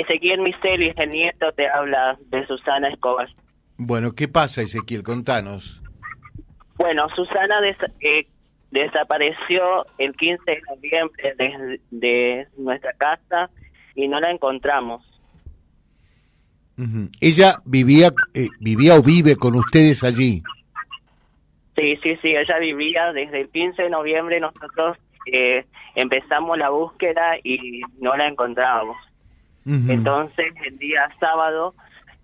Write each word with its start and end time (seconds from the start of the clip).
Ezequiel 0.00 0.40
Miseli, 0.40 0.92
el 0.96 1.10
nieto, 1.10 1.52
te 1.52 1.68
habla 1.68 2.18
de 2.26 2.46
Susana 2.46 2.88
Escobar. 2.88 3.28
Bueno, 3.76 4.12
¿qué 4.14 4.28
pasa, 4.28 4.62
Ezequiel? 4.62 5.02
Contanos. 5.02 5.82
Bueno, 6.76 7.08
Susana 7.14 7.60
eh, 8.00 8.26
desapareció 8.70 9.86
el 9.98 10.14
15 10.14 10.42
de 10.46 10.62
noviembre 10.68 11.34
de, 11.90 12.46
nuestra 12.58 12.92
casa 12.94 13.50
y 13.94 14.08
no 14.08 14.20
la 14.20 14.30
encontramos. 14.30 15.12
Ella 17.22 17.54
vivía, 17.64 18.12
eh, 18.34 18.48
vivía 18.60 18.96
o 18.96 19.02
vive 19.02 19.36
con 19.36 19.54
ustedes 19.54 20.04
allí. 20.04 20.42
Sí, 21.74 21.96
sí, 22.02 22.16
sí, 22.20 22.36
ella 22.36 22.58
vivía 22.58 23.12
desde 23.14 23.42
el 23.42 23.48
15 23.48 23.84
de 23.84 23.90
noviembre. 23.90 24.40
Nosotros 24.40 24.98
eh, 25.32 25.64
empezamos 25.94 26.58
la 26.58 26.68
búsqueda 26.68 27.36
y 27.42 27.80
no 27.98 28.14
la 28.16 28.28
encontrábamos. 28.28 28.96
Entonces, 29.66 30.54
el 30.64 30.78
día 30.78 31.10
sábado 31.18 31.74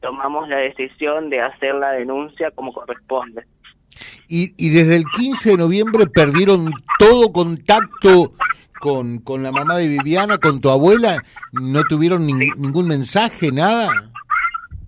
tomamos 0.00 0.48
la 0.48 0.58
decisión 0.58 1.28
de 1.28 1.40
hacer 1.40 1.74
la 1.74 1.90
denuncia 1.90 2.50
como 2.52 2.72
corresponde. 2.72 3.44
Y, 4.28 4.54
y 4.56 4.70
desde 4.70 4.96
el 4.96 5.04
15 5.04 5.50
de 5.50 5.56
noviembre 5.56 6.06
perdieron 6.06 6.70
todo 6.98 7.32
contacto 7.32 8.32
con, 8.80 9.18
con 9.18 9.42
la 9.42 9.52
mamá 9.52 9.76
de 9.76 9.88
Viviana, 9.88 10.38
con 10.38 10.60
tu 10.60 10.70
abuela, 10.70 11.22
no 11.52 11.82
tuvieron 11.84 12.26
ningún 12.26 12.88
mensaje, 12.88 13.50
nada. 13.52 14.10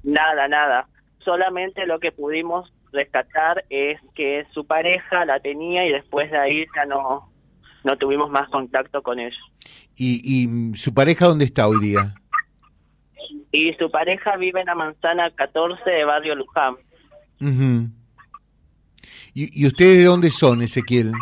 Nada, 0.02 0.48
nada. 0.48 0.88
Solamente 1.24 1.86
lo 1.86 2.00
que 2.00 2.12
pudimos 2.12 2.72
rescatar 2.92 3.64
es 3.70 4.00
que 4.14 4.46
su 4.52 4.66
pareja 4.66 5.24
la 5.24 5.40
tenía 5.40 5.86
y 5.86 5.92
después 5.92 6.30
de 6.30 6.38
ahí 6.38 6.64
ya 6.74 6.84
no, 6.86 7.30
no 7.84 7.96
tuvimos 7.96 8.30
más 8.30 8.48
contacto 8.48 9.02
con 9.02 9.18
ella. 9.20 9.36
¿Y, 9.96 10.20
y 10.24 10.76
su 10.76 10.92
pareja 10.92 11.26
dónde 11.26 11.44
está 11.44 11.68
hoy 11.68 11.80
día? 11.80 12.14
Y 13.54 13.72
su 13.74 13.88
pareja 13.88 14.36
vive 14.36 14.60
en 14.60 14.66
la 14.66 14.74
manzana 14.74 15.30
14 15.30 15.88
de 15.88 16.04
Barrio 16.04 16.34
Luján. 16.34 16.74
¿Y, 19.32 19.62
¿Y 19.62 19.66
ustedes 19.68 19.98
de 19.98 20.04
dónde 20.04 20.30
son, 20.30 20.60
Ezequiel? 20.60 21.12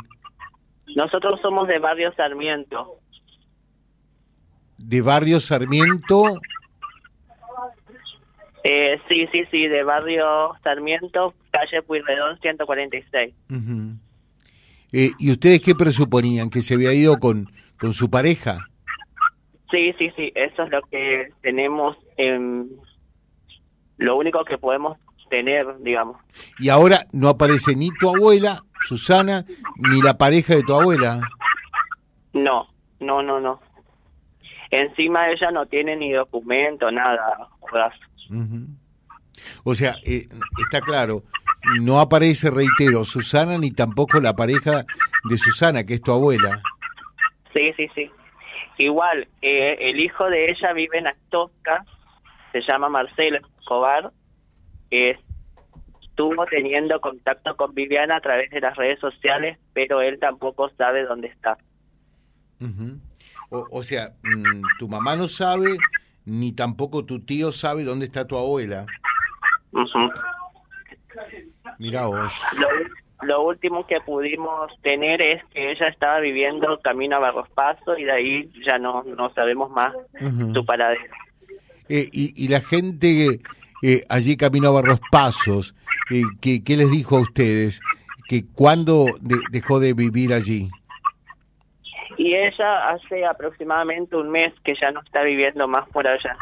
Nosotros 0.97 1.39
somos 1.43 1.69
de 1.69 1.79
Barrio 1.79 2.11
Sarmiento. 2.15 2.97
¿De 4.79 5.03
Barrio 5.03 5.41
Sarmiento? 5.41 6.41
Eh, 8.65 8.99
sí, 9.11 9.27
sí, 9.31 9.43
sí, 9.51 9.67
de 9.67 9.83
Barrio 9.83 10.53
Sarmiento, 10.65 11.35
calle 11.51 11.83
Pueyrredón 11.83 12.39
146. 12.41 13.35
eh, 14.93 15.11
¿Y 15.19 15.31
ustedes 15.33 15.61
qué 15.61 15.75
presuponían? 15.75 16.49
¿Que 16.49 16.63
se 16.63 16.75
había 16.75 16.95
ido 16.95 17.19
con, 17.19 17.51
con 17.79 17.93
su 17.93 18.09
pareja? 18.09 18.71
Sí, 19.73 19.95
sí, 19.99 20.13
sí, 20.17 20.31
eso 20.35 20.65
es 20.65 20.71
lo 20.71 20.83
que 20.83 21.31
tenemos, 21.41 21.97
en, 22.19 22.69
lo 23.97 24.17
único 24.17 24.45
que 24.45 24.59
podemos 24.59 24.99
tener, 25.31 25.67
digamos. 25.79 26.19
Y 26.59 26.69
ahora 26.69 27.07
no 27.13 27.31
aparece 27.31 27.75
ni 27.75 27.89
tu 27.99 28.15
abuela, 28.15 28.63
Susana, 28.87 29.47
ni 29.79 30.03
la 30.03 30.19
pareja 30.19 30.55
de 30.55 30.63
tu 30.63 30.75
abuela. 30.75 31.23
No, 32.35 32.69
no, 33.01 33.23
no, 33.23 33.41
no. 33.41 33.61
Encima 34.71 35.31
ella 35.31 35.51
no 35.51 35.65
tiene 35.65 35.97
ni 35.97 36.13
documento, 36.13 36.91
nada, 36.91 37.49
O 39.65 39.75
sea, 39.75 39.97
eh, 40.05 40.29
está 40.67 40.83
claro, 40.83 41.23
no 41.81 41.99
aparece, 41.99 42.51
reitero, 42.51 43.07
Susana 43.07 43.57
ni 43.57 43.71
tampoco 43.71 44.21
la 44.21 44.37
pareja 44.37 44.85
de 45.31 45.39
Susana, 45.39 45.85
que 45.85 45.95
es 45.95 46.03
tu 46.03 46.13
abuela. 46.13 46.61
Sí, 47.55 47.73
sí, 47.79 47.89
sí. 47.95 48.11
Igual, 48.79 49.29
eh, 49.43 49.77
el 49.81 50.01
hijo 50.01 50.29
de 50.29 50.51
ella 50.51 50.73
vive 50.73 50.99
en 50.99 51.07
Astosca, 51.07 51.85
se 52.53 52.61
llama 52.63 52.89
Marcelo 52.89 53.39
Escobar, 53.39 54.13
estuvo 54.91 56.45
teniendo 56.47 57.01
contacto 57.01 57.57
con 57.57 57.75
Viviana 57.75 58.17
a 58.17 58.21
través 58.21 58.51
de 58.51 58.61
las 58.61 58.77
redes 58.77 59.01
sociales, 59.01 59.59
pero 59.73 60.03
él 60.03 60.19
tampoco 60.19 60.69
sabe 60.71 61.05
dónde 61.05 61.29
está. 61.29 61.57
o, 63.51 63.83
sea, 63.83 64.13
mm, 64.23 64.63
tu 64.79 64.89
mamá 64.89 65.17
no 65.17 65.29
sabe, 65.29 65.77
ni 66.25 66.53
tampoco 66.53 67.05
tu 67.05 67.25
tío 67.25 67.53
sabe 67.53 67.85
dónde 67.85 68.07
está 68.07 68.27
tu 68.27 68.37
abuela. 68.37 68.87
Mira 71.79 72.07
vos 72.07 72.33
lo 72.59 72.69
último 73.43 73.87
que 73.87 74.01
pudimos 74.01 74.71
tener 74.83 75.23
es 75.23 75.45
que 75.47 75.73
ella 75.73 75.89
estaba 75.89 76.21
viviendo 76.21 76.81
camino 76.81 77.17
a 77.17 77.21
Barros 77.21 77.49
Paso 77.51 77.97
y 77.97 78.05
de 78.05 78.13
ahí 78.13 78.51
ya 78.65 78.79
no, 78.79 79.03
no 79.05 79.33
sabemos 79.35 79.71
más 79.71 79.95
su 80.53 80.65
paradero. 80.65 81.15
Eh, 81.89 82.09
y, 82.13 82.45
y, 82.45 82.49
la 82.49 82.61
gente 82.61 83.41
eh, 83.83 84.05
allí 84.09 84.37
camino 84.37 84.69
a 84.69 84.73
Barros 84.73 85.01
Pasos, 85.11 85.75
eh, 86.11 86.23
¿qué, 86.41 86.63
¿qué, 86.63 86.77
les 86.77 86.91
dijo 86.91 87.19
a 87.19 87.21
ustedes? 87.21 87.81
que 88.29 88.45
¿Cuándo 88.55 89.07
dejó 89.51 89.81
de 89.81 89.93
vivir 89.93 90.33
allí? 90.33 90.71
Y 92.17 92.35
ella 92.35 92.91
hace 92.91 93.27
aproximadamente 93.27 94.17
un 94.17 94.31
mes 94.31 94.55
que 94.65 94.75
ya 94.81 94.91
no 94.91 95.01
está 95.01 95.23
viviendo 95.23 95.67
más 95.67 95.89
por 95.91 96.07
allá. 96.07 96.37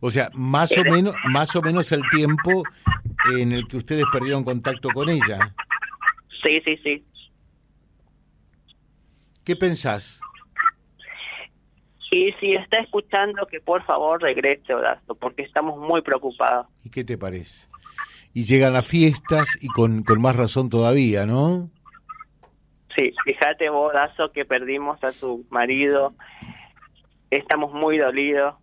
O 0.00 0.10
sea, 0.10 0.30
más 0.34 0.70
o 0.76 0.84
menos, 0.84 1.14
más 1.24 1.54
o 1.56 1.62
menos 1.62 1.90
el 1.92 2.02
tiempo 2.10 2.62
en 3.36 3.52
el 3.52 3.66
que 3.66 3.76
ustedes 3.76 4.04
perdieron 4.12 4.44
contacto 4.44 4.88
con 4.90 5.08
ella. 5.08 5.38
Sí, 6.42 6.60
sí, 6.64 6.76
sí. 6.78 7.04
¿Qué 9.44 9.56
pensás? 9.56 10.20
Y 12.10 12.32
si 12.40 12.54
está 12.54 12.78
escuchando, 12.78 13.46
que 13.46 13.60
por 13.60 13.84
favor 13.84 14.22
regrese, 14.22 14.72
Horacio, 14.72 15.14
porque 15.14 15.42
estamos 15.42 15.78
muy 15.78 16.00
preocupados. 16.02 16.66
¿Y 16.84 16.90
qué 16.90 17.04
te 17.04 17.18
parece? 17.18 17.68
Y 18.32 18.44
llegan 18.44 18.72
las 18.72 18.86
fiestas 18.86 19.58
y 19.60 19.68
con, 19.68 20.02
con 20.02 20.20
más 20.20 20.36
razón 20.36 20.70
todavía, 20.70 21.26
¿no? 21.26 21.70
Sí, 22.96 23.12
fíjate, 23.24 23.68
Horacio, 23.68 24.32
que 24.32 24.44
perdimos 24.44 25.02
a 25.04 25.12
su 25.12 25.46
marido. 25.50 26.14
Estamos 27.30 27.72
muy 27.72 27.98
dolidos 27.98 28.54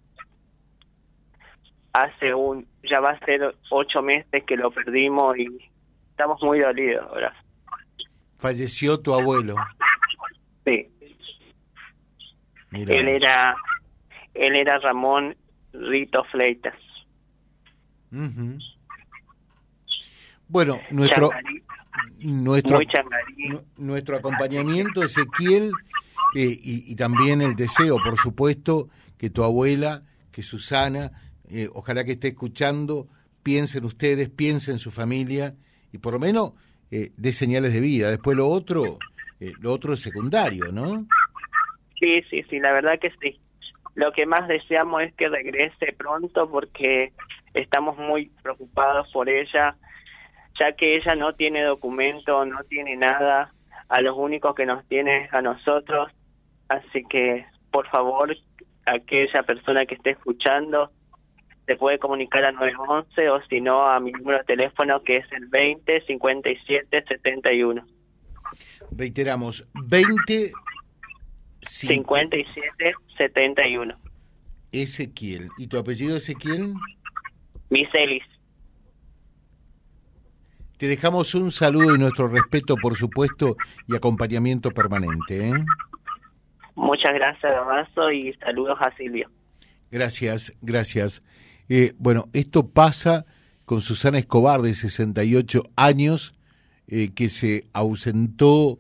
hace 1.95 2.33
un, 2.33 2.67
ya 2.83 2.99
va 2.99 3.11
a 3.11 3.19
ser 3.19 3.55
ocho 3.69 4.01
meses 4.01 4.43
que 4.45 4.57
lo 4.57 4.69
perdimos 4.71 5.37
y 5.37 5.47
estamos 6.09 6.41
muy 6.41 6.59
dolidos 6.59 7.05
ahora. 7.09 7.33
Falleció 8.37 8.99
tu 8.99 9.13
abuelo. 9.13 9.55
Sí. 10.65 10.89
Él 12.71 13.07
era, 13.07 13.55
él 14.33 14.55
era 14.55 14.77
Ramón 14.79 15.37
Rito 15.71 16.23
Fleitas. 16.25 16.75
Bueno, 20.47 20.79
nuestro 20.91 21.31
nuestro 22.19 22.79
nuestro 23.77 24.17
acompañamiento 24.17 25.03
Ezequiel 25.03 25.71
eh, 26.35 26.59
y, 26.61 26.91
y 26.91 26.95
también 26.95 27.41
el 27.41 27.55
deseo, 27.55 27.97
por 28.03 28.17
supuesto, 28.17 28.89
que 29.17 29.29
tu 29.29 29.43
abuela, 29.43 30.03
que 30.31 30.41
Susana 30.41 31.11
eh, 31.49 31.69
ojalá 31.73 32.03
que 32.03 32.13
esté 32.13 32.29
escuchando, 32.29 33.07
piensen 33.43 33.85
ustedes, 33.85 34.29
piensen 34.29 34.75
en 34.75 34.79
su 34.79 34.91
familia 34.91 35.55
y 35.91 35.97
por 35.97 36.13
lo 36.13 36.19
menos 36.19 36.53
eh, 36.91 37.11
dé 37.17 37.31
señales 37.31 37.73
de 37.73 37.79
vida. 37.79 38.09
Después 38.09 38.37
lo 38.37 38.47
otro, 38.47 38.97
eh, 39.39 39.51
lo 39.59 39.71
otro 39.71 39.93
es 39.93 40.01
secundario, 40.01 40.71
¿no? 40.71 41.05
Sí, 41.99 42.21
sí, 42.29 42.43
sí, 42.49 42.59
la 42.59 42.71
verdad 42.71 42.99
que 42.99 43.11
sí. 43.21 43.39
Lo 43.95 44.11
que 44.11 44.25
más 44.25 44.47
deseamos 44.47 45.03
es 45.03 45.13
que 45.13 45.29
regrese 45.29 45.93
pronto 45.97 46.49
porque 46.49 47.13
estamos 47.53 47.97
muy 47.97 48.31
preocupados 48.43 49.09
por 49.13 49.29
ella, 49.29 49.77
ya 50.59 50.73
que 50.73 50.97
ella 50.97 51.15
no 51.15 51.33
tiene 51.33 51.63
documento, 51.63 52.45
no 52.45 52.63
tiene 52.65 52.97
nada, 52.97 53.53
a 53.87 54.01
los 54.01 54.17
únicos 54.17 54.55
que 54.55 54.65
nos 54.65 54.85
tiene 54.87 55.25
es 55.25 55.33
a 55.33 55.41
nosotros, 55.41 56.11
así 56.67 57.03
que 57.09 57.45
por 57.71 57.89
favor, 57.89 58.33
aquella 58.85 59.43
persona 59.43 59.85
que 59.85 59.95
esté 59.95 60.11
escuchando, 60.11 60.91
se 61.65 61.75
puede 61.75 61.99
comunicar 61.99 62.45
a 62.45 62.51
911 62.51 63.29
o 63.29 63.41
si 63.47 63.61
no 63.61 63.87
a 63.87 63.99
mi 63.99 64.11
número 64.11 64.39
de 64.39 64.43
teléfono 64.43 65.01
que 65.03 65.17
es 65.17 65.31
el 65.31 65.47
20 65.47 66.01
57 66.05 67.03
71. 67.07 67.85
Reiteramos, 68.91 69.67
20 69.73 70.51
57 71.61 72.93
71. 73.17 73.95
Ezequiel. 74.71 75.49
¿Y 75.57 75.67
tu 75.67 75.77
apellido 75.77 76.17
Ezequiel? 76.17 76.73
Miselis. 77.69 78.23
Te 80.77 80.87
dejamos 80.87 81.33
un 81.35 81.51
saludo 81.51 81.95
y 81.95 81.99
nuestro 81.99 82.27
respeto, 82.27 82.75
por 82.75 82.95
supuesto, 82.95 83.55
y 83.87 83.95
acompañamiento 83.95 84.71
permanente. 84.71 85.49
¿eh? 85.49 85.53
Muchas 86.75 87.13
gracias, 87.13 87.51
Damaso, 87.53 88.11
y 88.11 88.33
saludos 88.33 88.77
a 88.81 88.93
Silvio. 88.97 89.29
Gracias, 89.89 90.53
gracias. 90.61 91.23
Eh, 91.69 91.93
bueno, 91.97 92.29
esto 92.33 92.67
pasa 92.67 93.25
con 93.65 93.81
Susana 93.81 94.19
Escobar, 94.19 94.61
de 94.61 94.75
68 94.75 95.63
años, 95.75 96.33
eh, 96.87 97.11
que 97.13 97.29
se 97.29 97.67
ausentó 97.73 98.79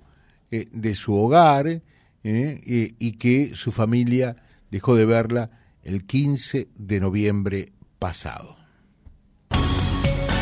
eh, 0.51 0.67
de 0.71 0.95
su 0.95 1.15
hogar 1.15 1.81
y 2.27 3.11
que 3.19 3.51
su 3.53 3.71
familia 3.71 4.35
dejó 4.71 4.95
de 4.95 5.05
verla 5.05 5.51
el 5.83 6.05
15 6.05 6.69
de 6.75 6.99
noviembre 6.99 7.71
pasado 7.99 8.64